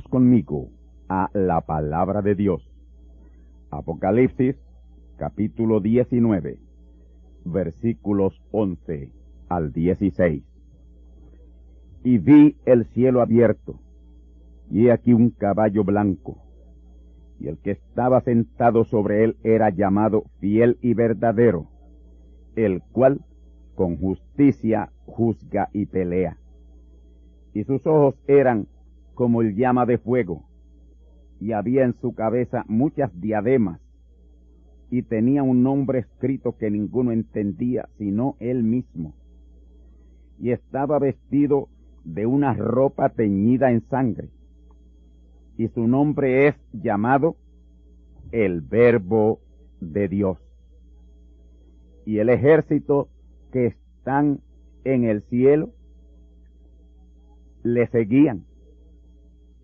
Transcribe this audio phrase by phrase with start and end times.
[0.00, 0.70] Conmigo
[1.08, 2.66] a la palabra de Dios.
[3.70, 4.56] Apocalipsis,
[5.18, 6.58] capítulo 19,
[7.44, 9.12] versículos 11
[9.48, 10.42] al 16.
[12.04, 13.78] Y vi el cielo abierto,
[14.70, 16.38] y he aquí un caballo blanco,
[17.38, 21.66] y el que estaba sentado sobre él era llamado fiel y verdadero,
[22.56, 23.20] el cual
[23.74, 26.38] con justicia juzga y pelea
[27.54, 28.66] y sus ojos eran
[29.14, 30.44] como el llama de fuego,
[31.40, 33.80] y había en su cabeza muchas diademas,
[34.90, 39.14] y tenía un nombre escrito que ninguno entendía sino él mismo,
[40.38, 41.68] y estaba vestido
[42.04, 44.28] de una ropa teñida en sangre,
[45.56, 47.36] y su nombre es llamado
[48.32, 49.40] el Verbo
[49.80, 50.38] de Dios.
[52.04, 53.08] Y el ejército
[53.52, 54.40] que están
[54.84, 55.70] en el cielo
[57.62, 58.44] le seguían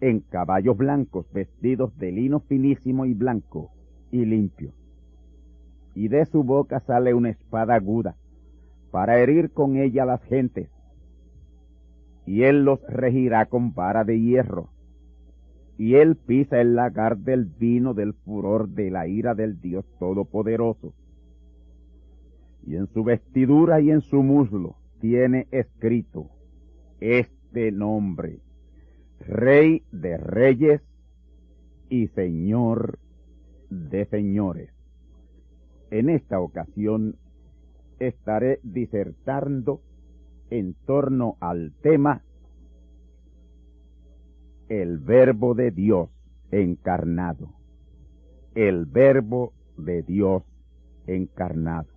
[0.01, 3.71] en caballos blancos vestidos de lino finísimo y blanco
[4.11, 4.73] y limpio.
[5.95, 8.17] Y de su boca sale una espada aguda
[8.91, 10.71] para herir con ella a las gentes.
[12.27, 14.71] Y él los regirá con vara de hierro.
[15.77, 20.93] Y él pisa el lagar del vino del furor de la ira del Dios Todopoderoso.
[22.67, 26.31] Y en su vestidura y en su muslo tiene escrito,
[27.01, 28.41] este nombre,
[29.21, 30.83] Rey de Reyes
[31.89, 32.99] y Señor
[33.71, 34.71] de Señores.
[35.91, 37.17] En esta ocasión
[37.99, 39.81] estaré disertando
[40.51, 42.23] en torno al tema
[44.69, 46.11] el verbo de Dios
[46.50, 47.50] encarnado.
[48.55, 50.43] El verbo de Dios
[51.06, 51.89] encarnado.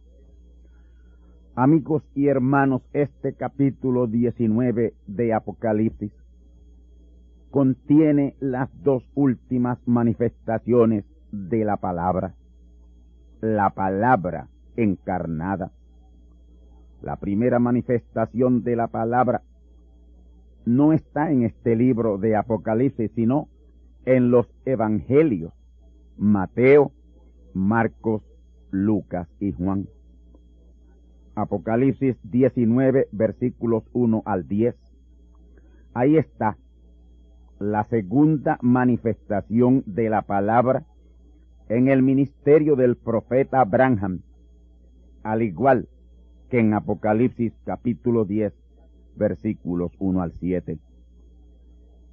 [1.56, 6.12] Amigos y hermanos, este capítulo 19 de Apocalipsis
[7.52, 12.34] contiene las dos últimas manifestaciones de la palabra,
[13.42, 14.48] la palabra
[14.78, 15.72] encarnada.
[17.02, 19.44] La primera manifestación de la palabra
[20.66, 23.50] no está en este libro de Apocalipsis, sino
[24.06, 25.54] en los evangelios,
[26.18, 26.92] Mateo,
[27.54, 28.24] Marcos,
[28.72, 29.88] Lucas y Juan.
[31.36, 34.76] Apocalipsis 19, versículos 1 al 10.
[35.94, 36.58] Ahí está
[37.62, 40.84] la segunda manifestación de la palabra
[41.70, 44.22] en el ministerio del profeta Branham,
[45.22, 45.88] al igual
[46.50, 48.52] que en Apocalipsis capítulo 10,
[49.16, 50.80] versículos 1 al 7.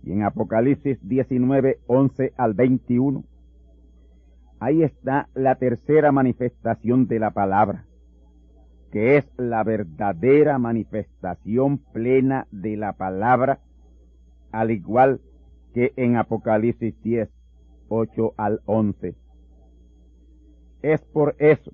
[0.05, 3.25] Y en Apocalipsis 19, 11 al 21,
[4.61, 7.87] ahí está la tercera manifestación de la palabra,
[8.93, 13.61] que es la verdadera manifestación plena de la palabra,
[14.53, 15.23] al igual
[15.75, 17.29] que en Apocalipsis 10,
[17.89, 19.15] 8 al 11.
[20.83, 21.73] Es por eso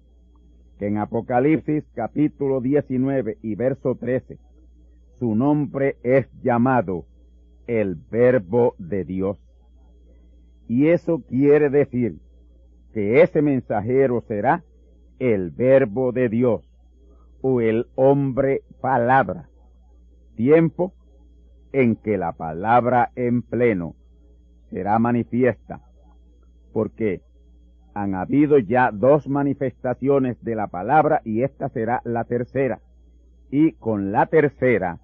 [0.78, 4.38] que en Apocalipsis capítulo 19 y verso 13,
[5.18, 7.04] su nombre es llamado
[7.66, 9.38] el verbo de Dios.
[10.68, 12.18] Y eso quiere decir
[12.92, 14.64] que ese mensajero será
[15.18, 16.62] el verbo de Dios
[17.42, 19.48] o el hombre palabra.
[20.36, 20.94] Tiempo
[21.74, 23.96] en que la palabra en pleno
[24.70, 25.80] será manifiesta,
[26.72, 27.20] porque
[27.94, 32.80] han habido ya dos manifestaciones de la palabra y esta será la tercera.
[33.50, 35.00] Y con la tercera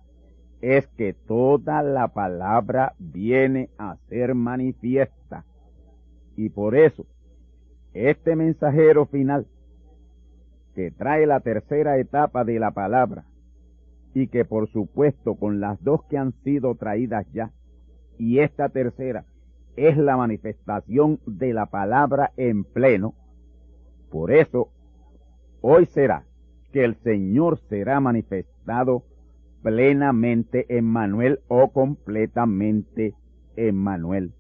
[0.61, 5.45] es que toda la palabra viene a ser manifiesta.
[6.37, 7.05] Y por eso,
[7.95, 9.49] este mensajero final,
[10.77, 13.25] que trae la tercera etapa de la palabra,
[14.15, 17.53] y que por supuesto con las dos que han sido traídas ya,
[18.19, 19.25] y esta tercera
[19.77, 23.15] es la manifestación de la palabra en pleno.
[24.11, 24.69] Por eso,
[25.61, 26.25] hoy será
[26.73, 29.05] que el Señor será manifestado
[29.63, 33.15] plenamente en Manuel o completamente
[33.57, 34.33] en Manuel.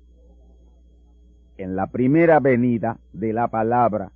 [1.56, 4.12] En la primera venida de la palabra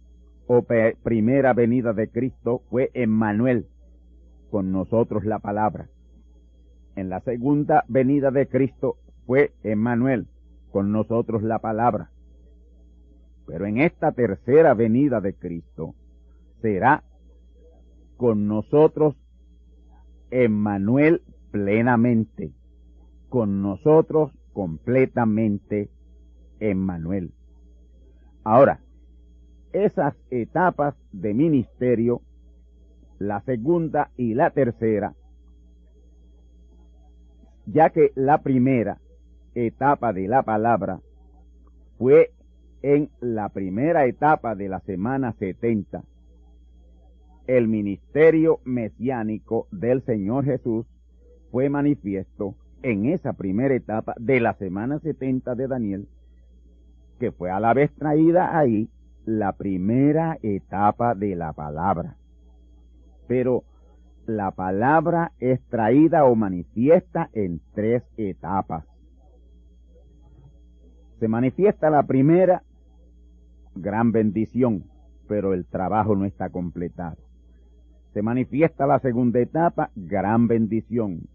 [0.47, 0.65] o
[1.03, 3.67] primera venida de Cristo fue en Manuel,
[4.55, 5.89] con nosotros la palabra.
[6.95, 10.29] En la segunda venida de Cristo fue en Manuel,
[10.71, 12.13] con nosotros la palabra.
[13.49, 15.97] Pero en esta tercera venida de Cristo
[16.63, 17.03] será
[18.17, 19.17] con nosotros
[20.31, 22.53] Emmanuel plenamente,
[23.31, 25.91] con nosotros completamente
[26.61, 27.33] Emmanuel.
[28.45, 28.79] Ahora,
[29.73, 32.23] esas etapas de ministerio,
[33.19, 35.15] la segunda y la tercera,
[37.67, 38.99] ya que la primera
[39.55, 41.01] etapa de la palabra
[41.99, 42.33] fue
[42.83, 46.05] en la primera etapa de la semana 70.
[47.47, 50.87] El ministerio mesiánico del Señor Jesús
[51.51, 56.09] fue manifiesto en esa primera etapa de la semana 70 de Daniel,
[57.19, 58.91] que fue a la vez traída ahí
[59.25, 62.17] la primera etapa de la palabra.
[63.27, 63.65] Pero
[64.27, 68.85] la palabra es traída o manifiesta en tres etapas.
[71.21, 72.63] Se manifiesta la primera,
[73.75, 74.85] gran bendición,
[75.29, 77.17] pero el trabajo no está completado.
[78.13, 81.29] Se manifiesta la segunda etapa, gran bendición,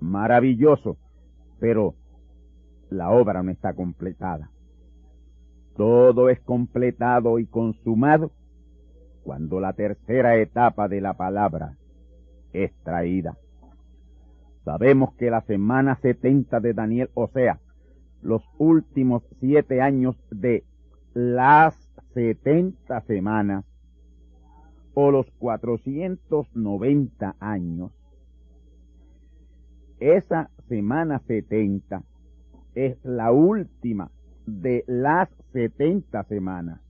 [0.00, 0.96] maravilloso,
[1.60, 1.94] pero
[2.90, 4.50] la obra no está completada.
[5.76, 8.32] Todo es completado y consumado
[9.22, 11.76] cuando la tercera etapa de la palabra
[12.52, 13.36] es traída.
[14.64, 17.58] Sabemos que la semana 70 de Daniel, o sea,
[18.20, 20.64] los últimos siete años de
[21.14, 21.74] las
[22.14, 23.64] setenta semanas
[24.94, 27.90] o los cuatrocientos noventa años,
[29.98, 32.02] esa semana setenta
[32.74, 34.10] es la última
[34.46, 36.80] de las setenta semanas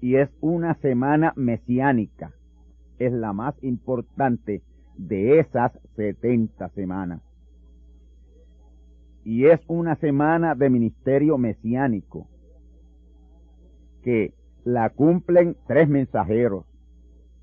[0.00, 2.32] y es una semana mesiánica,
[2.98, 4.62] es la más importante
[4.96, 7.20] de esas setenta semanas
[9.28, 12.26] y es una semana de ministerio mesiánico
[14.02, 14.32] que
[14.64, 16.64] la cumplen tres mensajeros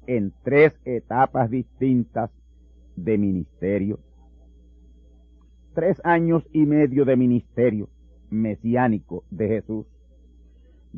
[0.07, 2.31] en tres etapas distintas
[2.95, 3.99] de ministerio.
[5.75, 7.89] Tres años y medio de ministerio
[8.31, 9.85] mesiánico de Jesús.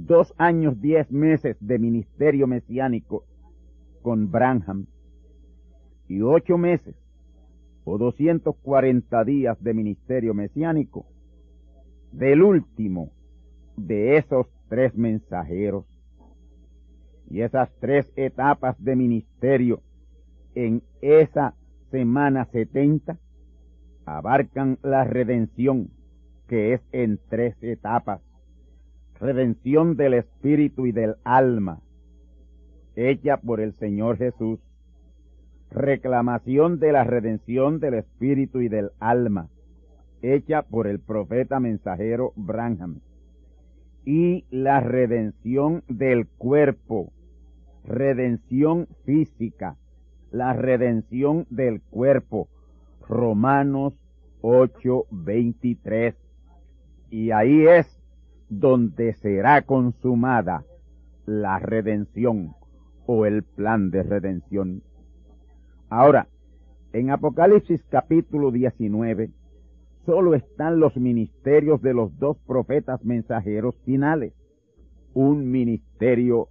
[0.05, 3.25] Dos años, diez meses de ministerio mesiánico
[4.03, 4.85] con Branham.
[6.07, 6.95] Y ocho meses
[7.83, 11.07] o 240 días de ministerio mesiánico
[12.11, 13.09] del último
[13.75, 15.85] de esos tres mensajeros.
[17.31, 19.81] Y esas tres etapas de ministerio
[20.53, 21.55] en esa
[21.89, 23.17] semana 70
[24.05, 25.89] abarcan la redención
[26.47, 28.26] que es en tres etapas.
[29.19, 31.79] Redención del espíritu y del alma,
[32.95, 34.59] hecha por el Señor Jesús
[35.71, 39.49] reclamación de la redención del espíritu y del alma,
[40.21, 43.01] hecha por el profeta mensajero Branham,
[44.05, 47.11] y la redención del cuerpo,
[47.85, 49.75] redención física,
[50.31, 52.47] la redención del cuerpo,
[53.07, 53.93] Romanos
[54.41, 56.15] 8:23.
[57.09, 57.96] Y ahí es
[58.49, 60.63] donde será consumada
[61.25, 62.53] la redención
[63.05, 64.83] o el plan de redención.
[65.89, 66.27] Ahora,
[66.93, 69.31] en Apocalipsis capítulo 19,
[70.05, 74.33] solo están los ministerios de los dos profetas mensajeros finales.
[75.13, 76.47] Un ministerio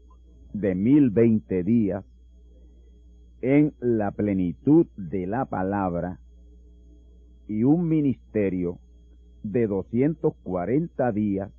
[0.53, 2.05] de mil veinte días
[3.41, 6.19] en la plenitud de la palabra
[7.49, 8.79] y un ministerio
[9.43, 11.51] de 240 días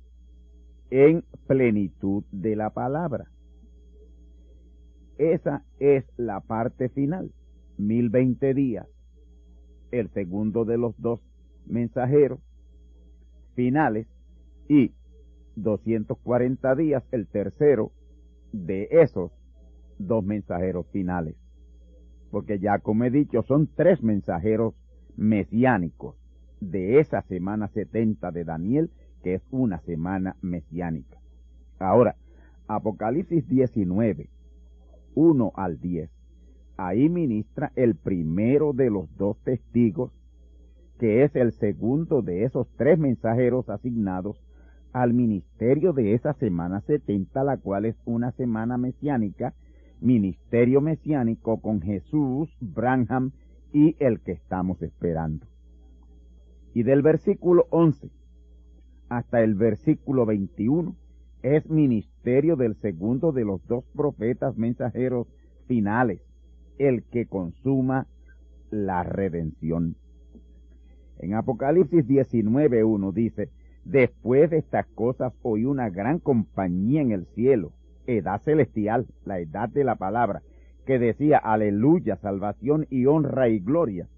[0.90, 3.28] en plenitud de la palabra.
[5.18, 7.32] Esa es la parte final,
[7.76, 8.86] mil veinte días.
[9.90, 11.20] El segundo de los dos
[11.66, 12.40] mensajeros
[13.54, 14.06] finales
[14.68, 14.92] y
[15.56, 17.90] 240 días el tercero
[18.52, 19.32] de esos
[19.98, 21.34] dos mensajeros finales.
[22.30, 24.74] Porque ya como he dicho, son tres mensajeros
[25.16, 26.16] mesiánicos
[26.60, 28.90] de esa semana 70 de Daniel,
[29.22, 31.18] que es una semana mesiánica.
[31.78, 32.16] Ahora,
[32.66, 34.28] Apocalipsis 19,
[35.14, 36.10] 1 al 10.
[36.76, 40.12] Ahí ministra el primero de los dos testigos,
[40.98, 44.40] que es el segundo de esos tres mensajeros asignados
[44.92, 49.54] al ministerio de esa semana 70, la cual es una semana mesiánica,
[50.00, 53.32] ministerio mesiánico con Jesús, Branham
[53.72, 55.46] y el que estamos esperando.
[56.74, 58.10] Y del versículo 11
[59.08, 60.94] hasta el versículo 21
[61.42, 65.26] es ministerio del segundo de los dos profetas mensajeros
[65.66, 66.20] finales,
[66.78, 68.06] el que consuma
[68.70, 69.96] la redención.
[71.18, 73.50] En Apocalipsis 19.1 dice,
[73.84, 77.72] después de estas cosas oí una gran compañía en el cielo,
[78.06, 80.42] edad celestial, la edad de la palabra,
[80.86, 84.08] que decía, aleluya, salvación y honra y gloria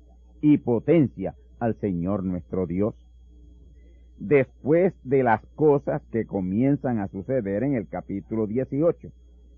[0.40, 2.94] y potencia al Señor nuestro Dios
[4.20, 9.10] después de las cosas que comienzan a suceder en el capítulo 18.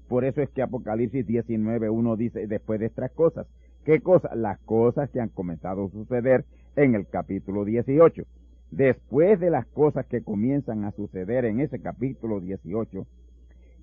[0.09, 3.47] Por eso es que Apocalipsis 19, uno dice después de estas cosas.
[3.85, 4.37] ¿Qué cosas?
[4.37, 6.45] Las cosas que han comenzado a suceder
[6.77, 8.23] en el capítulo 18.
[8.71, 13.05] Después de las cosas que comienzan a suceder en ese capítulo 18.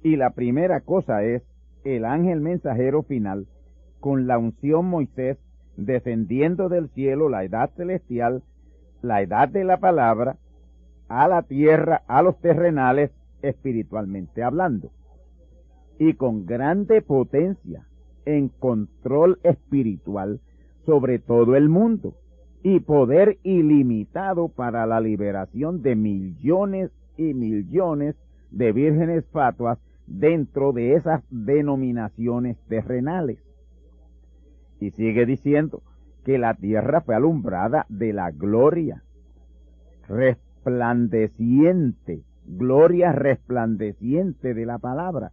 [0.02, 1.44] Y la primera cosa es
[1.84, 3.48] el ángel mensajero final
[4.00, 5.38] con la unción Moisés
[5.76, 8.44] descendiendo del cielo, la edad celestial,
[9.02, 10.38] la edad de la palabra,
[11.10, 13.12] a la tierra, a los terrenales,
[13.42, 14.92] espiritualmente hablando.
[15.98, 17.88] Y con grande potencia
[18.26, 20.40] en control espiritual
[20.86, 22.16] sobre todo el mundo
[22.64, 28.16] y poder ilimitado para la liberación de millones y millones
[28.52, 33.40] de vírgenes fatuas dentro de esas denominaciones terrenales.
[34.80, 35.82] Y sigue diciendo
[36.26, 39.04] que la tierra fue alumbrada de la gloria,
[40.60, 45.32] resplandeciente, gloria resplandeciente de la palabra,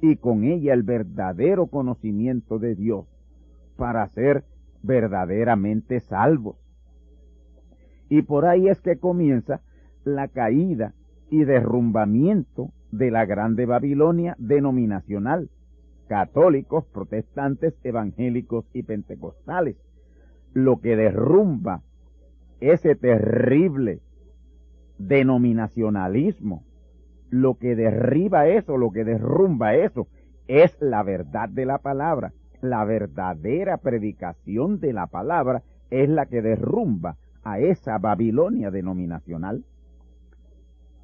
[0.00, 3.06] y con ella el verdadero conocimiento de Dios,
[3.76, 4.44] para ser
[4.82, 6.56] verdaderamente salvos.
[8.08, 9.62] Y por ahí es que comienza
[10.04, 10.94] la caída
[11.30, 15.50] y derrumbamiento de la grande Babilonia denominacional,
[16.08, 19.76] católicos, protestantes, evangélicos y pentecostales,
[20.52, 21.82] lo que derrumba
[22.60, 24.00] ese terrible
[24.98, 26.64] denominacionalismo.
[27.30, 30.08] Lo que derriba eso, lo que derrumba eso,
[30.48, 32.32] es la verdad de la palabra.
[32.60, 39.64] La verdadera predicación de la palabra es la que derrumba a esa Babilonia denominacional.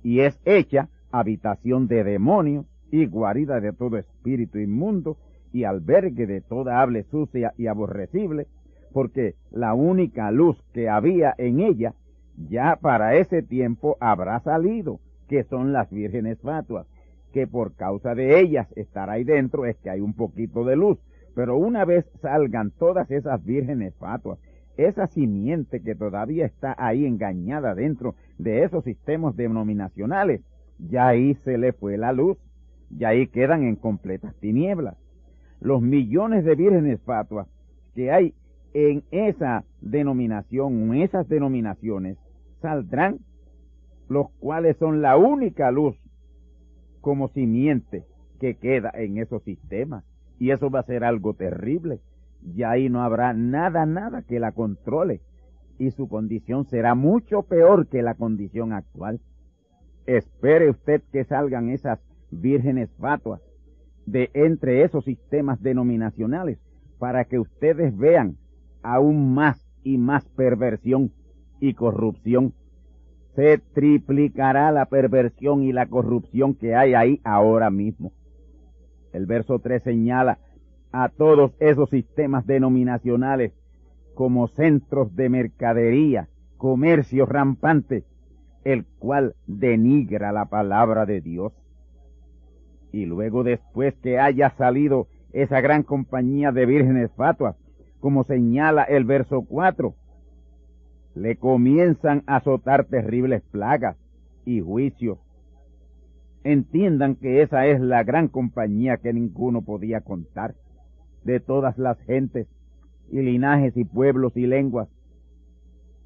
[0.02, 5.16] Y es hecha habitación de demonios y guarida de todo espíritu inmundo
[5.52, 8.46] y albergue de toda hable sucia y aborrecible,
[8.92, 11.94] porque la única luz que había en ella
[12.48, 16.86] ya para ese tiempo habrá salido, que son las vírgenes fatuas,
[17.32, 20.98] que por causa de ellas estar ahí dentro es que hay un poquito de luz,
[21.34, 24.38] pero una vez salgan todas esas vírgenes fatuas,
[24.76, 30.40] esa simiente que todavía está ahí engañada dentro de esos sistemas denominacionales,
[30.78, 32.38] ya ahí se le fue la luz,
[32.90, 34.96] ya ahí quedan en completas tinieblas.
[35.60, 37.48] Los millones de vírgenes fatuas
[37.94, 38.34] que hay
[38.72, 42.16] en esa denominación, en esas denominaciones,
[42.60, 43.18] saldrán
[44.08, 45.96] los cuales son la única luz
[47.00, 48.04] como simiente
[48.40, 50.04] que queda en esos sistemas.
[50.38, 52.00] Y eso va a ser algo terrible.
[52.54, 55.20] Ya ahí no habrá nada, nada que la controle.
[55.78, 59.20] Y su condición será mucho peor que la condición actual.
[60.06, 62.00] Espere usted que salgan esas
[62.30, 63.42] vírgenes fatuas
[64.06, 66.58] de entre esos sistemas denominacionales
[66.98, 68.36] para que ustedes vean
[68.82, 71.12] aún más y más perversión
[71.60, 72.54] y corrupción.
[73.34, 78.12] Se triplicará la perversión y la corrupción que hay ahí ahora mismo.
[79.12, 80.38] El verso 3 señala
[80.92, 83.52] a todos esos sistemas denominacionales
[84.14, 88.04] como centros de mercadería, comercio rampante,
[88.64, 91.52] el cual denigra la palabra de Dios.
[92.90, 97.54] Y luego después que haya salido esa gran compañía de vírgenes fatuas,
[98.00, 99.94] como señala el verso 4,
[101.18, 103.96] le comienzan a azotar terribles plagas
[104.44, 105.18] y juicios.
[106.44, 110.54] Entiendan que esa es la gran compañía que ninguno podía contar,
[111.24, 112.46] de todas las gentes
[113.10, 114.88] y linajes y pueblos y lenguas,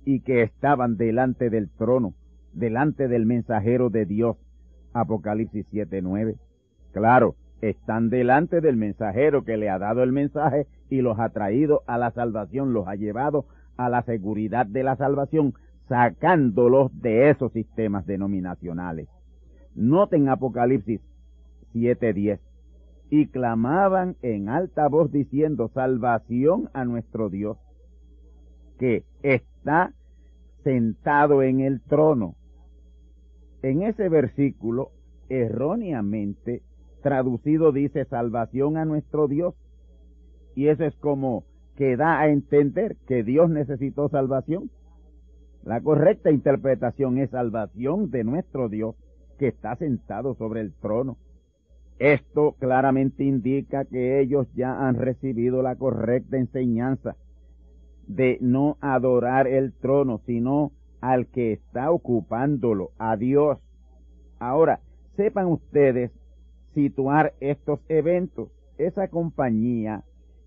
[0.05, 2.15] y que estaban delante del trono,
[2.55, 4.37] delante del mensajero de Dios.
[4.95, 6.37] Apocalipsis 7:9.
[6.93, 11.83] Claro, están delante del mensajero que le ha dado el mensaje y los ha traído
[11.87, 15.55] a la salvación, los ha llevado a la seguridad de la salvación,
[15.89, 19.09] sacándolos de esos sistemas denominacionales.
[19.75, 21.01] Noten Apocalipsis
[21.73, 22.41] 7:10.
[23.11, 27.59] Y clamaban en alta voz diciendo, salvación a nuestro Dios,
[28.79, 29.93] que está
[30.65, 32.37] sentado en el trono.
[33.63, 34.93] En ese versículo,
[35.29, 36.63] erróneamente
[37.03, 39.55] traducido dice salvación a nuestro Dios.
[40.55, 41.45] Y eso es como
[41.77, 44.71] que da a entender que Dios necesitó salvación.
[45.65, 48.97] La correcta interpretación es salvación de nuestro Dios
[49.39, 51.17] que está sentado sobre el trono.
[51.99, 57.17] Esto claramente indica que ellos ya han recibido la correcta enseñanza
[58.07, 63.59] de no adorar el trono, sino al que está ocupándolo, a Dios.
[64.39, 64.81] Ahora,
[65.17, 66.11] sepan ustedes
[66.75, 68.51] situar estos eventos.
[68.79, 70.03] Esa compañía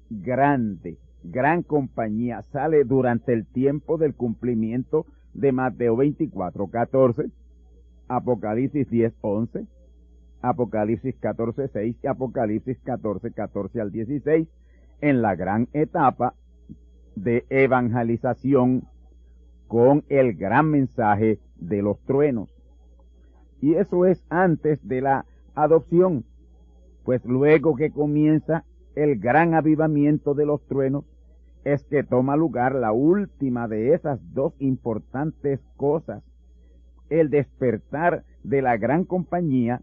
[0.09, 0.97] grande,
[1.31, 7.25] gran compañía, sale durante el tiempo del cumplimiento de Mateo 24, 14,
[8.07, 9.65] Apocalipsis 10, 11,
[10.41, 14.47] Apocalipsis 14, 6 y Apocalipsis 14, 14 al 16,
[15.01, 16.35] en la gran etapa
[17.15, 18.83] de evangelización
[19.67, 22.49] con el gran mensaje de los truenos.
[23.61, 26.25] Y eso es antes de la adopción,
[27.03, 28.63] pues luego que comienza
[28.95, 31.05] el gran avivamiento de los truenos,
[31.65, 36.23] es que toma lugar la última de esas dos importantes cosas,
[37.09, 39.81] el despertar de la gran compañía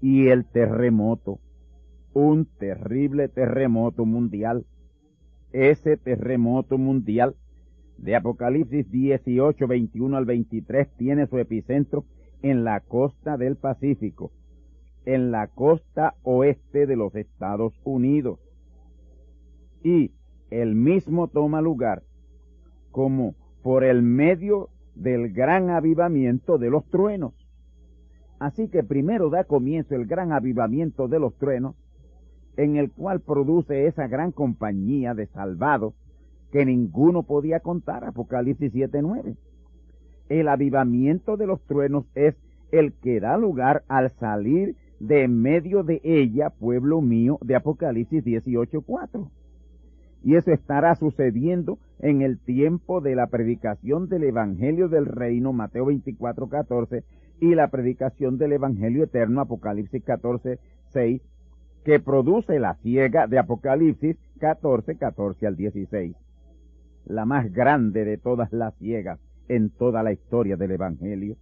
[0.00, 1.40] y el terremoto,
[2.14, 4.66] un terrible terremoto mundial.
[5.52, 7.34] Ese terremoto mundial
[7.98, 12.04] de Apocalipsis 18, 21 al 23 tiene su epicentro
[12.42, 14.30] en la costa del Pacífico,
[15.04, 18.38] en la costa oeste de los Estados Unidos.
[19.82, 20.12] Y
[20.50, 22.02] el mismo toma lugar
[22.90, 27.34] como por el medio del gran avivamiento de los truenos.
[28.38, 31.74] Así que primero da comienzo el gran avivamiento de los truenos,
[32.56, 35.94] en el cual produce esa gran compañía de salvados
[36.52, 39.36] que ninguno podía contar, Apocalipsis 7.9.
[40.28, 42.34] El avivamiento de los truenos es
[42.72, 49.28] el que da lugar al salir de medio de ella, pueblo mío, de Apocalipsis 18.4.
[50.26, 55.86] Y eso estará sucediendo en el tiempo de la predicación del Evangelio del Reino, Mateo
[55.86, 57.04] 24.14,
[57.40, 61.20] y la predicación del Evangelio Eterno, Apocalipsis 14.6,
[61.84, 66.16] que produce la ciega de Apocalipsis 14, 14 al 16.
[67.04, 71.36] La más grande de todas las ciegas en toda la historia del Evangelio.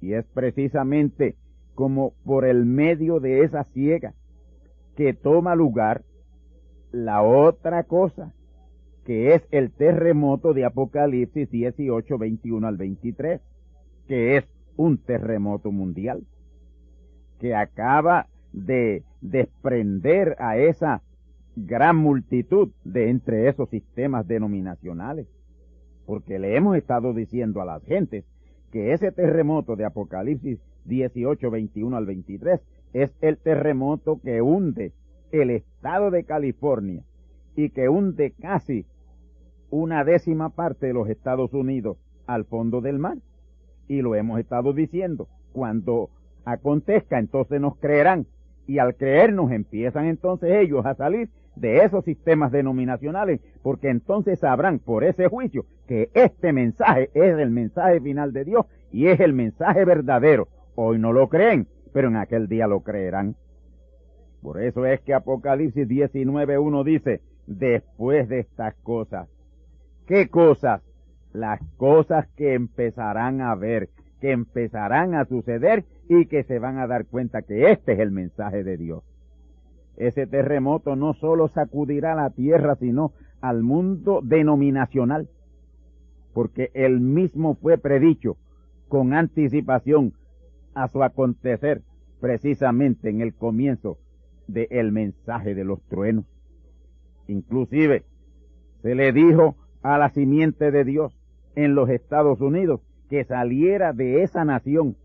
[0.00, 1.36] Y es precisamente
[1.76, 4.14] como por el medio de esa ciega
[4.96, 6.02] que toma lugar
[6.96, 8.32] la otra cosa,
[9.04, 13.40] que es el terremoto de Apocalipsis 18, 21 al 23,
[14.08, 14.44] que es
[14.76, 16.24] un terremoto mundial,
[17.38, 21.02] que acaba de desprender a esa
[21.54, 25.26] gran multitud de entre esos sistemas denominacionales,
[26.06, 28.24] porque le hemos estado diciendo a las gentes
[28.72, 32.60] que ese terremoto de Apocalipsis 18, 21 al 23,
[32.94, 34.92] es el terremoto que hunde
[35.32, 37.02] el estado de California
[37.54, 38.86] y que hunde casi
[39.70, 43.18] una décima parte de los Estados Unidos al fondo del mar.
[43.88, 45.28] Y lo hemos estado diciendo.
[45.52, 46.10] Cuando
[46.44, 48.26] acontezca, entonces nos creerán.
[48.66, 54.78] Y al creernos empiezan entonces ellos a salir de esos sistemas denominacionales, porque entonces sabrán
[54.78, 59.32] por ese juicio que este mensaje es el mensaje final de Dios y es el
[59.32, 60.48] mensaje verdadero.
[60.74, 63.36] Hoy no lo creen, pero en aquel día lo creerán.
[64.42, 69.28] Por eso es que Apocalipsis 19.1 dice, después de estas cosas,
[70.06, 70.82] ¿qué cosas?
[71.32, 76.86] Las cosas que empezarán a ver, que empezarán a suceder y que se van a
[76.86, 79.02] dar cuenta que este es el mensaje de Dios.
[79.96, 85.28] Ese terremoto no solo sacudirá la tierra, sino al mundo denominacional,
[86.32, 88.36] porque el mismo fue predicho
[88.88, 90.12] con anticipación
[90.74, 91.82] a su acontecer
[92.20, 93.98] precisamente en el comienzo
[94.46, 96.24] del mensaje de los truenos.
[97.28, 98.04] Inclusive
[98.82, 101.12] se le dijo a la simiente de Dios
[101.54, 104.96] en los Estados Unidos que saliera de esa nación,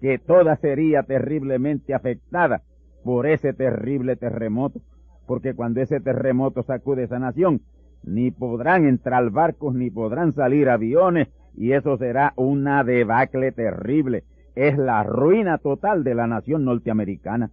[0.00, 2.62] que toda sería terriblemente afectada
[3.04, 4.80] por ese terrible terremoto,
[5.26, 7.62] porque cuando ese terremoto sacude esa nación,
[8.04, 14.24] ni podrán entrar barcos, ni podrán salir aviones, y eso será una debacle terrible.
[14.54, 17.50] Es la ruina total de la nación norteamericana.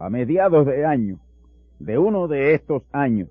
[0.00, 1.18] A mediados de año,
[1.78, 3.28] de uno de estos años,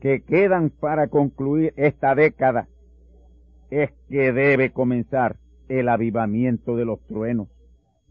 [0.00, 2.68] que quedan para concluir esta década,
[3.68, 5.34] es que debe comenzar
[5.68, 7.48] el avivamiento de los truenos.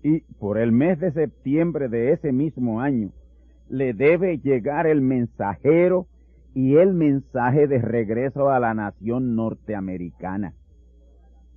[0.03, 3.11] Y por el mes de septiembre de ese mismo año,
[3.69, 6.07] le debe llegar el mensajero
[6.53, 10.53] y el mensaje de regreso a la nación norteamericana.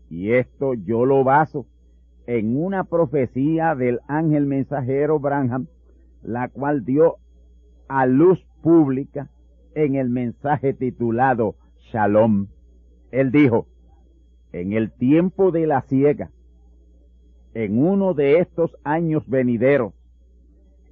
[0.08, 1.66] Y esto yo lo baso
[2.28, 5.66] en una profecía del ángel mensajero Branham,
[6.22, 7.16] la cual dio
[7.88, 9.30] a luz pública
[9.74, 11.56] en el mensaje titulado
[11.90, 12.48] Shalom.
[13.12, 13.66] Él dijo,
[14.52, 16.30] en el tiempo de la ciega,
[17.54, 19.94] en uno de estos años venideros,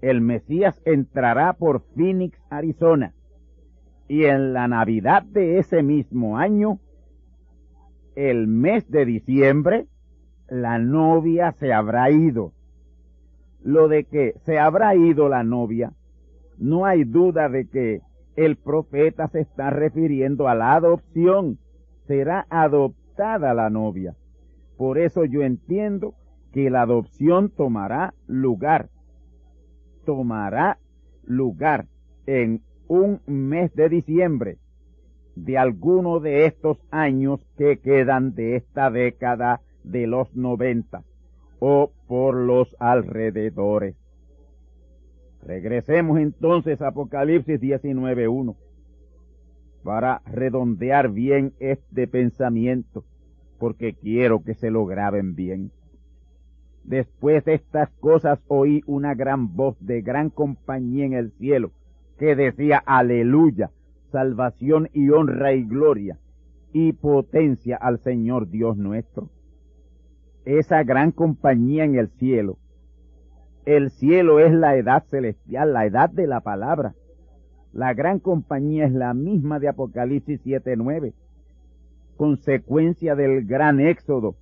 [0.00, 3.12] el Mesías entrará por Phoenix, Arizona,
[4.08, 6.80] y en la Navidad de ese mismo año,
[8.14, 9.86] el mes de diciembre,
[10.48, 12.52] la novia se habrá ido.
[13.62, 15.92] Lo de que se habrá ido la novia,
[16.58, 18.00] no hay duda de que
[18.36, 21.58] el profeta se está refiriendo a la adopción.
[22.06, 24.14] Será adoptada la novia.
[24.76, 26.14] Por eso yo entiendo
[26.52, 28.90] que la adopción tomará lugar.
[30.04, 30.78] Tomará
[31.24, 31.86] lugar
[32.26, 34.58] en un mes de diciembre
[35.34, 41.02] de alguno de estos años que quedan de esta década de los noventa
[41.58, 43.96] o por los alrededores.
[45.42, 48.56] Regresemos entonces a Apocalipsis 19.1
[49.84, 53.04] para redondear bien este pensamiento,
[53.58, 55.70] porque quiero que se lo graben bien.
[56.82, 61.70] Después de estas cosas oí una gran voz de gran compañía en el cielo,
[62.18, 63.70] que decía, aleluya,
[64.10, 66.18] salvación y honra y gloria
[66.72, 69.30] y potencia al Señor Dios nuestro.
[70.46, 72.56] Esa gran compañía en el cielo
[73.66, 76.94] el cielo es la edad celestial, la edad de la palabra.
[77.72, 81.12] La gran compañía es la misma de Apocalipsis 7.9,
[82.16, 84.36] consecuencia del gran éxodo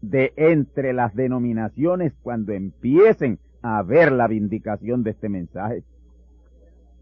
[0.00, 5.84] de entre las denominaciones cuando empiecen a ver la vindicación de este mensaje.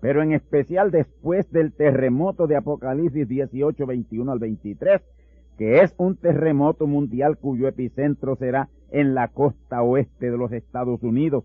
[0.01, 5.01] Pero en especial después del terremoto de Apocalipsis 18, 21 al 23,
[5.57, 11.03] que es un terremoto mundial cuyo epicentro será en la costa oeste de los Estados
[11.03, 11.45] Unidos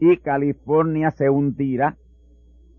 [0.00, 1.96] y California se hundirá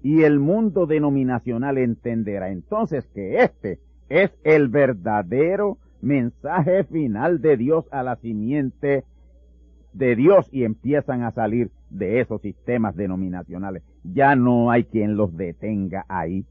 [0.03, 7.85] y el mundo denominacional entenderá entonces que este es el verdadero mensaje final de Dios
[7.91, 9.03] a la simiente
[9.93, 13.83] de Dios y empiezan a salir de esos sistemas denominacionales.
[14.03, 16.45] Ya no hay quien los detenga ahí.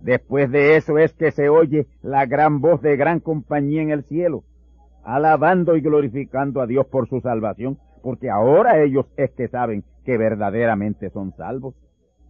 [0.00, 4.04] Después de eso es que se oye la gran voz de gran compañía en el
[4.04, 4.44] cielo,
[5.04, 10.16] alabando y glorificando a Dios por su salvación, porque ahora ellos es que saben que
[10.16, 11.74] verdaderamente son salvos.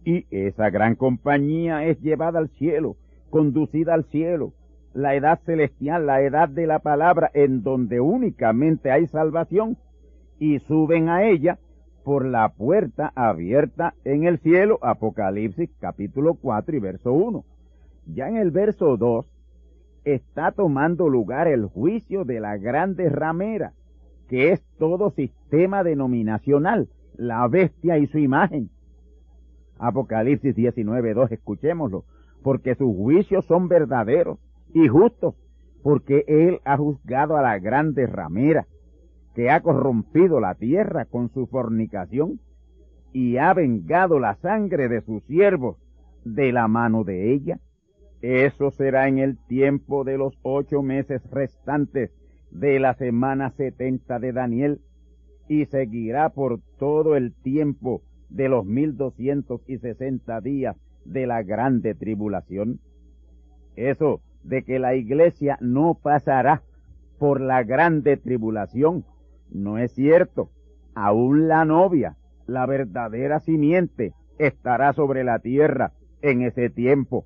[0.03, 2.97] Y esa gran compañía es llevada al cielo,
[3.29, 4.51] conducida al cielo,
[4.93, 9.77] la edad celestial, la edad de la palabra, en donde únicamente hay salvación,
[10.39, 11.59] y suben a ella
[12.03, 17.45] por la puerta abierta en el cielo, Apocalipsis capítulo 4 y verso 1.
[18.05, 19.25] Ya en el verso 2
[20.03, 23.73] está tomando lugar el juicio de la grande ramera,
[24.27, 28.69] que es todo sistema denominacional, la bestia y su imagen.
[29.77, 32.05] Apocalipsis 19, 2, escuchémoslo,
[32.43, 34.39] porque sus juicios son verdaderos
[34.73, 35.35] y justos,
[35.83, 38.67] porque él ha juzgado a la grande ramera,
[39.35, 42.39] que ha corrompido la tierra con su fornicación,
[43.13, 45.77] y ha vengado la sangre de sus siervos
[46.23, 47.59] de la mano de ella.
[48.21, 52.11] Eso será en el tiempo de los ocho meses restantes
[52.51, 54.81] de la semana setenta de Daniel
[55.47, 61.41] y seguirá por todo el tiempo de los mil doscientos y sesenta días de la
[61.41, 62.79] grande tribulación.
[63.75, 66.61] Eso de que la iglesia no pasará
[67.17, 69.05] por la grande tribulación
[69.49, 70.49] no es cierto.
[70.93, 77.25] Aún la novia, la verdadera simiente, estará sobre la tierra en ese tiempo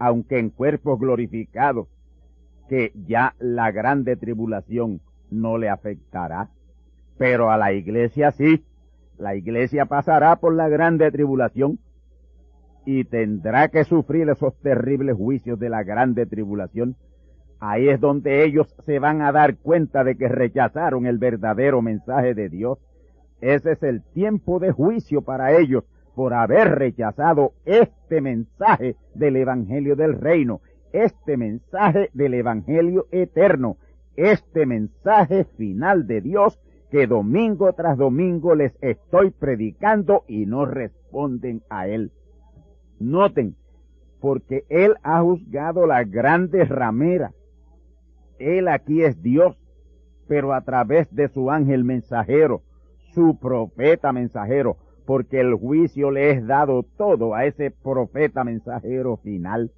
[0.00, 1.86] aunque en cuerpos glorificados,
[2.68, 6.48] que ya la grande tribulación no le afectará.
[7.18, 8.64] pero a la iglesia sí.
[9.18, 11.78] La iglesia pasará por la grande tribulación
[12.86, 16.96] y tendrá que sufrir esos terribles juicios de la grande tribulación.
[17.58, 22.32] Ahí es donde ellos se van a dar cuenta de que rechazaron el verdadero mensaje
[22.32, 22.78] de Dios.
[23.42, 25.84] Ese es el tiempo de juicio para ellos
[26.20, 30.60] por haber rechazado este mensaje del Evangelio del Reino,
[30.92, 33.78] este mensaje del Evangelio eterno,
[34.16, 41.62] este mensaje final de Dios que domingo tras domingo les estoy predicando y no responden
[41.70, 42.12] a él.
[42.98, 43.56] Noten,
[44.20, 47.32] porque él ha juzgado la grande ramera.
[48.38, 49.56] Él aquí es Dios,
[50.28, 52.60] pero a través de su ángel mensajero,
[53.14, 59.70] su profeta mensajero, porque el juicio le es dado todo a ese profeta mensajero final.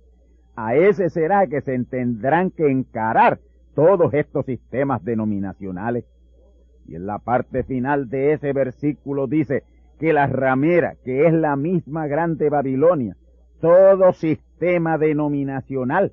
[0.56, 3.40] A ese será que se tendrán que encarar
[3.74, 6.04] todos estos sistemas denominacionales.
[6.86, 9.64] Y en la parte final de ese versículo dice
[9.98, 13.16] que la ramera, que es la misma grande Babilonia,
[13.60, 16.12] todo sistema denominacional,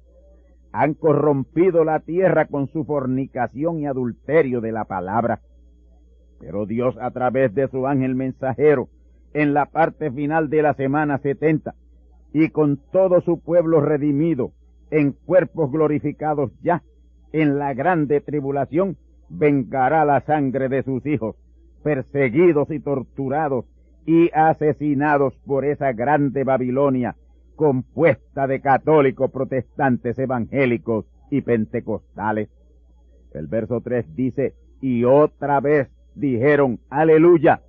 [0.72, 5.42] han corrompido la tierra con su fornicación y adulterio de la palabra.
[6.40, 8.88] Pero Dios a través de su ángel mensajero,
[9.34, 11.76] en la parte final de la semana setenta,
[12.34, 14.52] y con todo su pueblo redimido,
[14.92, 16.84] en cuerpos glorificados ya,
[17.32, 18.98] en la grande tribulación,
[19.30, 21.36] vengará la sangre de sus hijos,
[21.84, 23.66] perseguidos y torturados
[24.06, 27.16] y asesinados por esa grande Babilonia,
[27.56, 32.50] compuesta de católicos, protestantes, evangélicos y pentecostales.
[33.34, 37.62] El verso 3 dice, y otra vez dijeron, aleluya,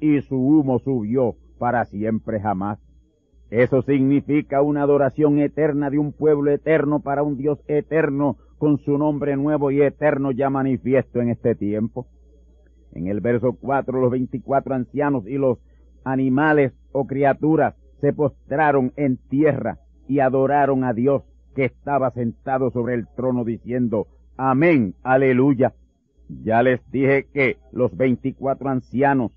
[0.00, 2.78] y su humo subió para siempre jamás.
[3.50, 8.96] Eso significa una adoración eterna de un pueblo eterno para un Dios eterno con su
[8.96, 12.06] nombre nuevo y eterno ya manifiesto en este tiempo.
[12.92, 15.58] En el verso 4, los veinticuatro ancianos y los
[16.04, 21.22] animales o criaturas se postraron en tierra y adoraron a Dios
[21.54, 25.74] que estaba sentado sobre el trono diciendo, Amén, aleluya.
[26.28, 29.32] Ya les dije que los veinticuatro ancianos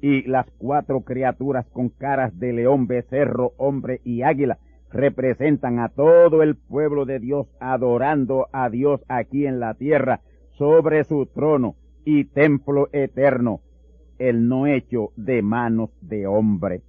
[0.00, 4.58] y las cuatro criaturas con caras de león, becerro, hombre y águila
[4.90, 10.20] representan a todo el pueblo de Dios adorando a Dios aquí en la tierra
[10.52, 13.60] sobre su trono y templo eterno,
[14.18, 16.82] el no hecho de manos de hombre.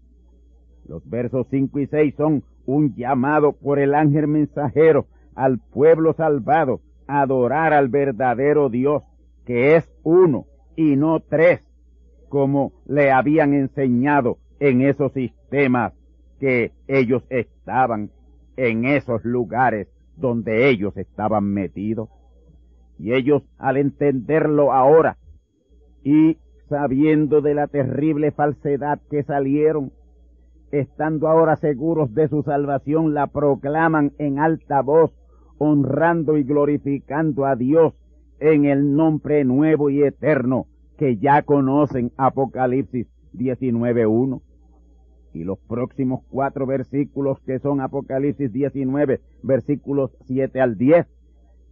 [0.88, 6.82] Los versos 5 y 6 son un llamado por el ángel mensajero al pueblo salvado
[7.08, 9.04] a adorar al verdadero Dios,
[9.46, 11.62] que es uno y no tres,
[12.38, 15.94] como le habían enseñado en esos sistemas
[16.40, 18.12] que ellos estaban
[18.58, 22.10] en esos lugares donde ellos estaban metidos.
[23.00, 25.18] Y ellos al entenderlo ahora
[26.04, 26.38] y
[26.70, 29.92] sabiendo de la terrible falsedad que salieron,
[30.70, 35.12] estando ahora seguros de su salvación, la proclaman en alta voz,
[35.58, 37.96] honrando y glorificando a Dios
[38.40, 44.42] en el nombre nuevo y eterno que ya conocen Apocalipsis 19.1
[45.34, 51.06] y los próximos cuatro versículos que son Apocalipsis 19, versículos 7 al 10,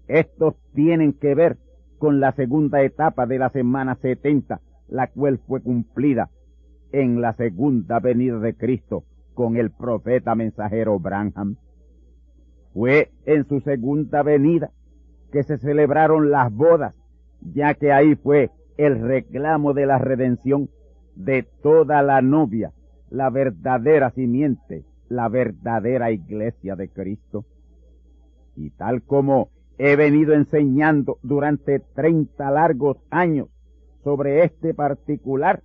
[0.07, 1.57] estos tienen que ver
[1.97, 6.29] con la segunda etapa de la semana 70, la cual fue cumplida
[6.91, 11.55] en la segunda venida de Cristo con el profeta mensajero Branham.
[12.73, 14.69] Fue en su segunda venida
[15.31, 16.95] que se celebraron las bodas,
[17.41, 20.69] ya que ahí fue el reclamo de la redención
[21.15, 22.71] de toda la novia
[23.09, 27.45] la verdadera simiente, la verdadera iglesia de Cristo.
[28.55, 33.47] Y tal como he venido enseñando durante treinta largos años
[34.03, 35.61] sobre este particular,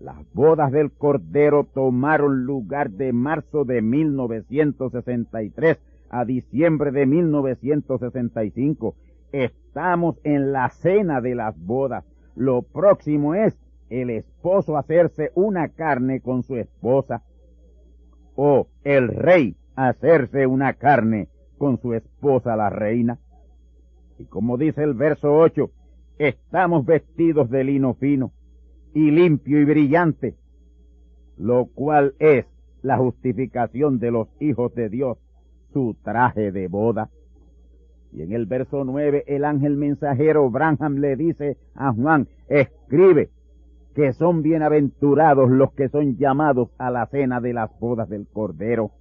[0.00, 5.78] las bodas del Cordero tomaron lugar de marzo de 1963
[6.10, 8.94] a diciembre de 1965.
[9.32, 12.04] Estamos en la cena de las bodas.
[12.38, 13.58] Lo próximo es
[13.90, 17.24] el esposo hacerse una carne con su esposa,
[18.36, 21.26] o el rey hacerse una carne
[21.58, 23.18] con su esposa la reina.
[24.20, 25.68] Y como dice el verso 8,
[26.18, 28.30] estamos vestidos de lino fino
[28.94, 30.36] y limpio y brillante,
[31.38, 32.46] lo cual es
[32.82, 35.18] la justificación de los hijos de Dios,
[35.72, 37.10] su traje de boda.
[38.12, 43.30] Y en el verso 9 el ángel mensajero Branham le dice a Juan, escribe,
[43.94, 48.92] que son bienaventurados los que son llamados a la cena de las bodas del Cordero.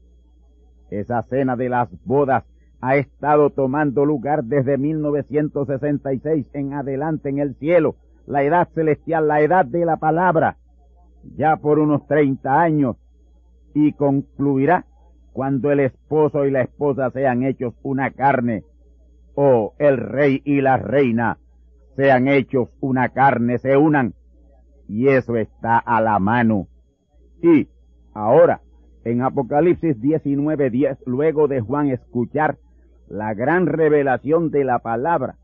[0.90, 2.46] Esa cena de las bodas
[2.82, 9.42] ha estado tomando lugar desde 1966 en adelante en el cielo, la edad celestial, la
[9.42, 10.58] edad de la palabra,
[11.36, 12.98] ya por unos 30 años,
[13.74, 14.86] y concluirá
[15.34, 18.64] cuando el esposo y la esposa sean hechos una carne,
[19.40, 21.38] o el rey y la reina
[21.96, 24.16] sean hechos una carne, se unan,
[24.88, 26.68] y eso está a la mano.
[27.44, 27.68] Y
[28.16, 28.62] ahora,
[29.04, 32.58] en Apocalipsis 19:10, luego de Juan escuchar
[33.08, 35.36] la gran revelación de la palabra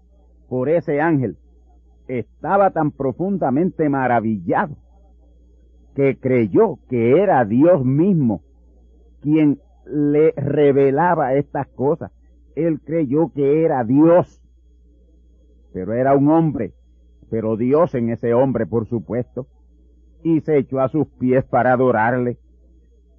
[0.49, 1.37] por ese ángel,
[2.07, 4.75] estaba tan profundamente maravillado
[5.95, 8.41] que creyó que era Dios mismo
[9.21, 12.11] quien le revelaba estas cosas.
[12.55, 14.41] Él creyó que era Dios,
[15.73, 16.73] pero era un hombre,
[17.29, 19.47] pero Dios en ese hombre, por supuesto,
[20.23, 22.37] y se echó a sus pies para adorarle.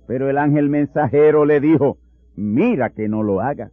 [0.06, 1.98] Pero el ángel mensajero le dijo,
[2.36, 3.72] mira que no lo hagas.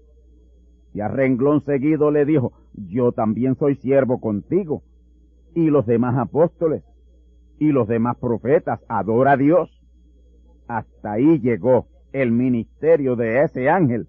[0.93, 4.83] Y a renglón seguido le dijo, yo también soy siervo contigo.
[5.53, 6.83] Y los demás apóstoles
[7.59, 9.69] y los demás profetas, adora a Dios.
[10.67, 14.07] Hasta ahí llegó el ministerio de ese ángel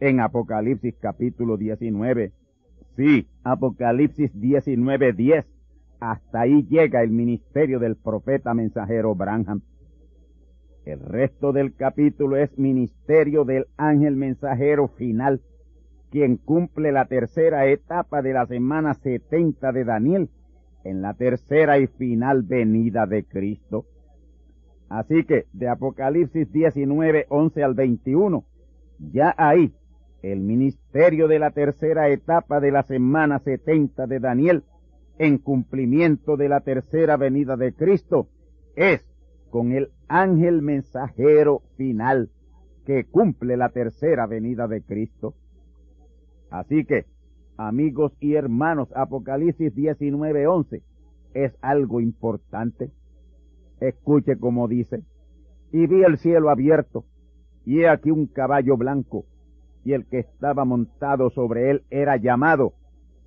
[0.00, 2.32] en Apocalipsis capítulo 19.
[2.96, 5.46] Sí, Apocalipsis 19, 10.
[6.00, 9.62] Hasta ahí llega el ministerio del profeta mensajero Branham.
[10.84, 15.40] El resto del capítulo es ministerio del ángel mensajero final,
[16.10, 20.28] quien cumple la tercera etapa de la semana 70 de Daniel
[20.84, 23.86] en la tercera y final venida de Cristo.
[24.90, 28.44] Así que de Apocalipsis 19, 11 al 21,
[29.10, 29.72] ya ahí
[30.32, 34.64] el ministerio de la tercera etapa de la semana 70 de Daniel
[35.18, 38.28] en cumplimiento de la tercera venida de Cristo
[38.74, 39.04] es
[39.50, 42.30] con el ángel mensajero final
[42.86, 45.34] que cumple la tercera venida de Cristo.
[46.50, 47.04] Así que
[47.58, 50.82] amigos y hermanos, Apocalipsis 19:11
[51.34, 52.90] es algo importante.
[53.78, 55.02] Escuche como dice,
[55.70, 57.04] y vi el cielo abierto,
[57.66, 59.26] y he aquí un caballo blanco,
[59.84, 62.74] y el que estaba montado sobre él era llamado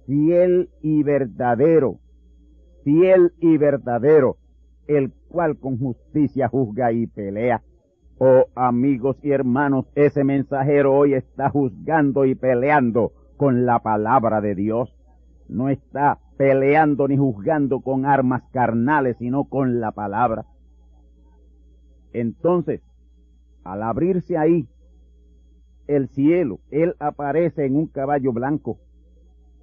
[0.07, 1.99] fiel y verdadero,
[2.83, 4.37] fiel y verdadero,
[4.87, 7.61] el cual con justicia juzga y pelea.
[8.17, 14.55] Oh amigos y hermanos, ese mensajero hoy está juzgando y peleando con la palabra de
[14.55, 14.95] Dios.
[15.49, 20.45] No está peleando ni juzgando con armas carnales, sino con la palabra.
[22.13, 22.81] Entonces,
[23.63, 24.67] al abrirse ahí
[25.87, 28.77] el cielo, Él aparece en un caballo blanco,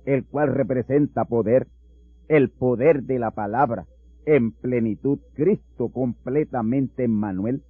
[0.05, 1.67] el cual representa poder,
[2.29, 3.87] el poder de la palabra,
[4.27, 7.63] en plenitud, Cristo completamente en Manuel.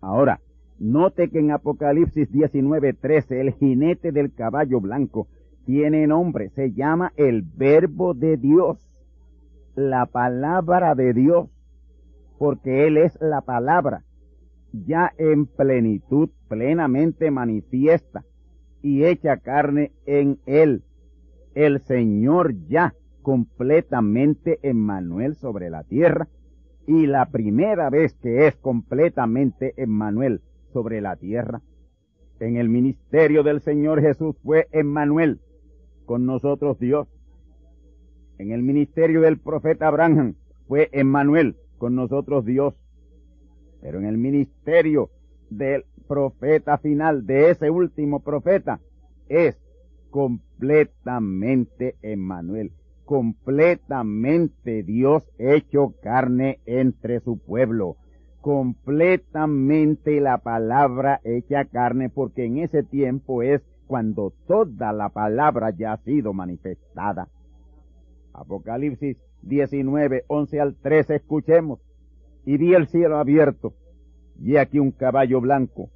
[0.00, 0.40] Ahora,
[0.78, 5.28] note que en Apocalipsis 19:13 el jinete del caballo blanco
[5.64, 8.90] tiene nombre, se llama el verbo de Dios,
[9.76, 11.48] la palabra de Dios,
[12.38, 14.02] porque Él es la palabra,
[14.72, 18.24] ya en plenitud, plenamente manifiesta
[18.82, 20.82] y hecha carne en Él,
[21.54, 26.28] el Señor ya completamente Emmanuel sobre la tierra,
[26.86, 30.40] y la primera vez que es completamente Emmanuel
[30.72, 31.62] sobre la tierra.
[32.40, 35.40] En el ministerio del Señor Jesús fue Emmanuel,
[36.06, 37.06] con nosotros Dios.
[38.38, 40.34] En el ministerio del profeta Abraham
[40.66, 42.74] fue Emmanuel, con nosotros Dios.
[43.82, 45.10] Pero en el ministerio
[45.50, 48.80] del profeta final, de ese último profeta,
[49.28, 49.60] es
[50.10, 52.72] completamente Emmanuel,
[53.04, 57.96] completamente Dios hecho carne entre su pueblo,
[58.40, 65.92] completamente la palabra hecha carne, porque en ese tiempo es cuando toda la palabra ya
[65.94, 67.28] ha sido manifestada.
[68.32, 71.80] Apocalipsis 19, 11 al 13, escuchemos.
[72.44, 73.74] Y vi el cielo abierto,
[74.40, 75.90] y aquí un caballo blanco,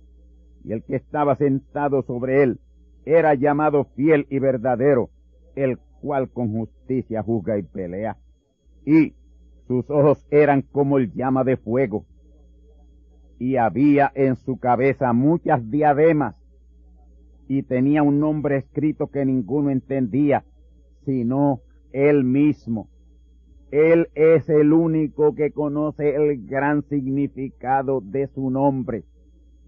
[0.65, 2.61] y el que estaba sentado sobre él
[3.05, 5.11] era llamado fiel y verdadero,
[5.55, 8.17] el cual con justicia juzga y pelea.
[8.85, 9.15] Y
[9.67, 12.05] sus ojos eran como el llama de fuego,
[13.39, 16.37] y había en su cabeza muchas diademas,
[17.49, 20.45] y tenía un nombre escrito que ninguno entendía,
[21.05, 21.61] sino
[21.93, 22.89] él mismo.
[23.77, 29.05] Él es el único que conoce el gran significado de su nombre.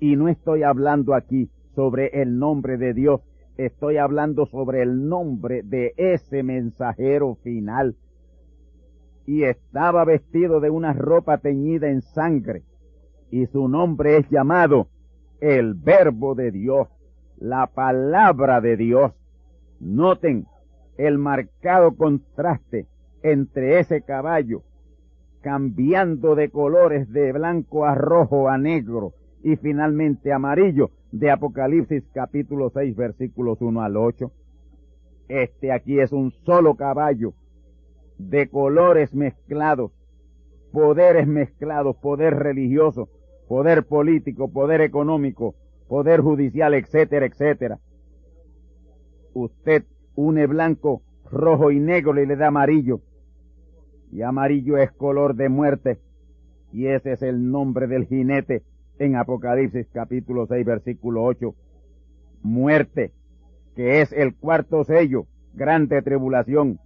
[0.01, 3.21] Y no estoy hablando aquí sobre el nombre de Dios,
[3.59, 7.97] estoy hablando sobre el nombre de ese mensajero final.
[9.27, 12.63] Y estaba vestido de una ropa teñida en sangre,
[13.31, 14.89] y su nombre es llamado
[15.39, 16.89] el Verbo de Dios
[17.37, 19.13] la palabra de Dios.
[19.81, 20.47] Noten
[20.97, 22.87] el marcado contraste
[23.23, 24.63] entre ese caballo,
[25.41, 29.13] cambiando de colores de blanco a rojo a negro
[29.43, 34.31] y finalmente amarillo, de Apocalipsis capítulo 6 versículos 1 al 8.
[35.29, 37.33] Este aquí es un solo caballo
[38.19, 39.93] de colores mezclados,
[40.73, 43.09] poderes mezclados, poder religioso,
[43.47, 45.55] poder político, poder económico,
[45.89, 47.79] poder judicial, etcétera, etcétera.
[49.35, 53.01] Usted une blanco, rojo y negro y le da amarillo.
[54.11, 55.99] Y amarillo es color de muerte.
[56.73, 58.63] Y ese es el nombre del jinete
[58.99, 61.55] en Apocalipsis capítulo 6 versículo 8.
[62.43, 63.13] Muerte,
[63.75, 66.79] que es el cuarto sello, grande tribulación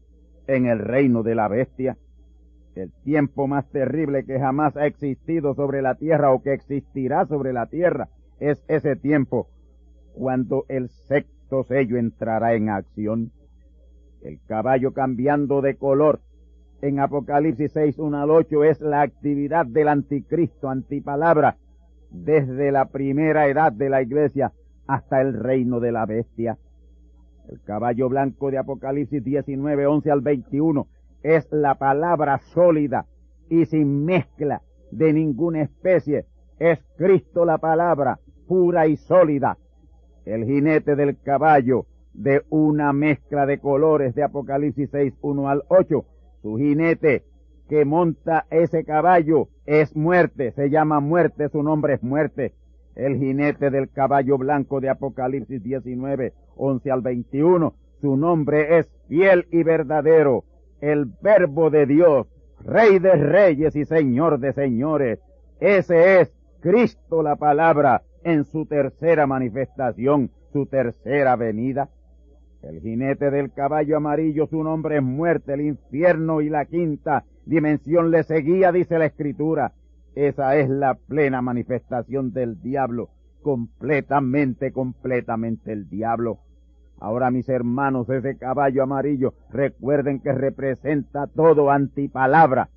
[0.46, 1.96] en el reino de la bestia.
[2.74, 7.52] El tiempo más terrible que jamás ha existido sobre la tierra o que existirá sobre
[7.52, 8.08] la tierra
[8.40, 9.48] es ese tiempo
[10.14, 13.30] cuando el sexto sello entrará en acción.
[14.22, 16.20] El caballo cambiando de color
[16.80, 21.56] en Apocalipsis 6, 1 al 8 es la actividad del anticristo, antipalabra,
[22.10, 24.52] desde la primera edad de la iglesia
[24.86, 26.58] hasta el reino de la bestia.
[27.48, 30.86] El caballo blanco de Apocalipsis 19, 11 al 21
[31.22, 33.06] es la palabra sólida
[33.48, 36.26] y sin mezcla de ninguna especie.
[36.58, 39.56] Es Cristo la palabra pura y sólida.
[40.24, 46.04] El jinete del caballo de una mezcla de colores de Apocalipsis 6, 1 al 8.
[46.42, 47.24] Su jinete
[47.68, 52.52] que monta ese caballo es muerte, se llama muerte, su nombre es muerte.
[52.94, 59.46] El jinete del caballo blanco de Apocalipsis 19, 11 al 21, su nombre es fiel
[59.50, 60.44] y verdadero,
[60.80, 62.26] el verbo de Dios,
[62.64, 65.20] rey de reyes y señor de señores.
[65.60, 71.88] Ese es Cristo la palabra en su tercera manifestación, su tercera venida.
[72.62, 78.12] El jinete del caballo amarillo, su nombre es muerte, el infierno y la quinta dimensión
[78.12, 79.72] le seguía, dice la escritura.
[80.14, 83.08] Esa es la plena manifestación del diablo,
[83.42, 86.38] completamente, completamente el diablo.
[87.00, 92.68] Ahora, mis hermanos, ese caballo amarillo, recuerden que representa todo antipalabra,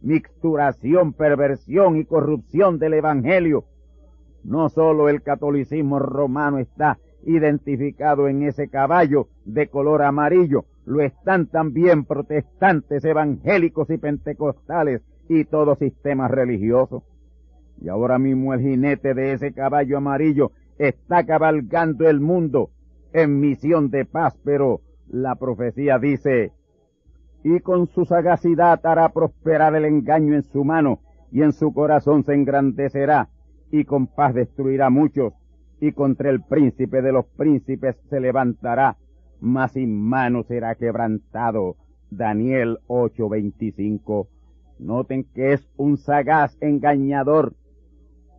[0.00, 3.66] mixturación, perversión y corrupción del Evangelio.
[4.42, 6.98] No solo el catolicismo romano está
[7.28, 15.44] identificado en ese caballo de color amarillo, lo están también protestantes, evangélicos y pentecostales y
[15.44, 17.04] todo sistema religioso.
[17.80, 22.70] Y ahora mismo el jinete de ese caballo amarillo está cabalgando el mundo
[23.12, 26.52] en misión de paz, pero la profecía dice,
[27.44, 31.00] y con su sagacidad hará prosperar el engaño en su mano,
[31.30, 33.28] y en su corazón se engrandecerá,
[33.70, 35.34] y con paz destruirá muchos,
[35.80, 38.96] y contra el príncipe de los príncipes se levantará,
[39.40, 41.76] mas sin mano será quebrantado.
[42.10, 44.28] Daniel 8:25.
[44.78, 47.54] Noten que es un sagaz engañador,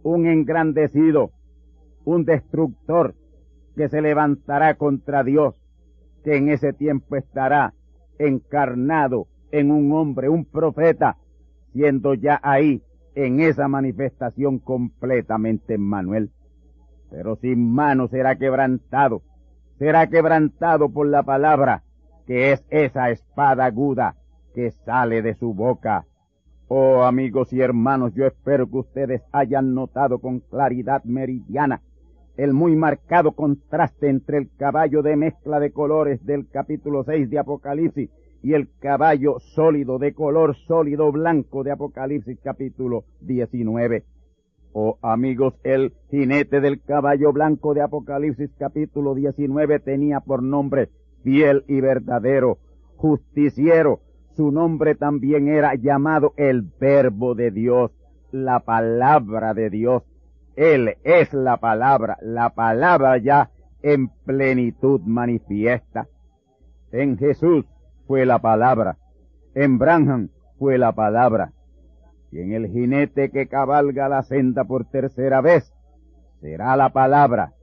[0.03, 1.31] un engrandecido,
[2.05, 3.15] un destructor,
[3.75, 5.55] que se levantará contra Dios,
[6.23, 7.73] que en ese tiempo estará
[8.17, 11.17] encarnado en un hombre, un profeta,
[11.73, 12.81] siendo ya ahí
[13.15, 16.31] en esa manifestación completamente Manuel.
[17.09, 19.21] Pero sin mano será quebrantado,
[19.77, 21.83] será quebrantado por la palabra,
[22.27, 24.15] que es esa espada aguda
[24.53, 26.05] que sale de su boca.
[26.67, 31.81] Oh amigos y hermanos, yo espero que ustedes hayan notado con claridad meridiana
[32.39, 37.37] el muy marcado contraste entre el caballo de mezcla de colores del capítulo 6 de
[37.37, 38.09] Apocalipsis
[38.41, 44.05] y el caballo sólido de color sólido blanco de Apocalipsis capítulo 19.
[44.71, 50.89] Oh amigos, el jinete del caballo blanco de Apocalipsis capítulo 19 tenía por nombre
[51.23, 52.59] fiel y verdadero,
[52.95, 54.01] justiciero.
[54.35, 57.91] Su nombre también era llamado el verbo de Dios,
[58.31, 60.03] la palabra de Dios.
[60.55, 63.49] Él es la palabra, la palabra ya
[63.81, 66.07] en plenitud manifiesta.
[66.91, 67.65] En Jesús
[68.05, 68.97] fue la palabra,
[69.55, 71.53] en Branham fue la palabra,
[72.31, 75.73] y en el jinete que cabalga la senda por tercera vez
[76.41, 77.53] será la palabra,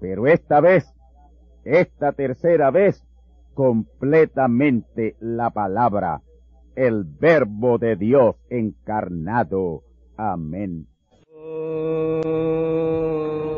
[0.00, 0.90] pero esta vez,
[1.64, 3.04] esta tercera vez,
[3.54, 6.22] completamente la palabra,
[6.76, 9.82] el verbo de Dios encarnado.
[10.16, 10.86] Amén.
[11.30, 13.57] Y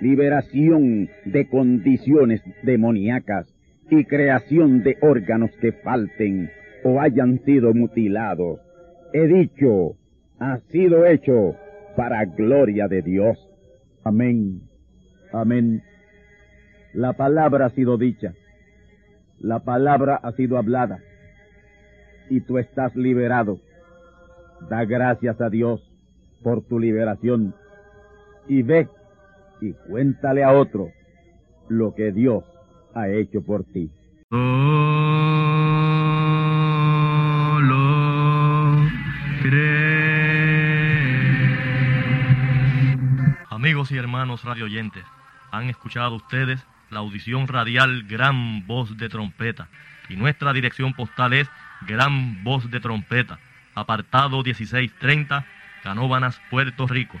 [0.00, 3.46] liberación de condiciones demoníacas
[3.90, 6.50] y creación de órganos que falten
[6.84, 8.60] o hayan sido mutilados.
[9.12, 9.96] He dicho,
[10.38, 11.56] ha sido hecho
[11.96, 13.38] para gloria de Dios.
[14.04, 14.62] Amén.
[15.32, 15.82] Amén.
[16.92, 18.34] La palabra ha sido dicha.
[19.38, 21.00] La palabra ha sido hablada.
[22.30, 23.60] Y tú estás liberado.
[24.68, 25.80] Da gracias a Dios
[26.42, 27.54] por tu liberación.
[28.48, 28.88] Y ve
[29.60, 30.90] y cuéntale a otro
[31.68, 32.44] lo que Dios
[32.94, 33.90] ha hecho por ti.
[43.50, 45.04] Amigos y hermanos radioyentes,
[45.50, 49.68] han escuchado ustedes la audición radial Gran Voz de Trompeta.
[50.08, 51.48] Y nuestra dirección postal es
[51.86, 53.38] Gran Voz de Trompeta,
[53.74, 55.44] apartado 1630,
[55.82, 57.20] Canóbanas, Puerto Rico,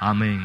[0.00, 0.40] Amén.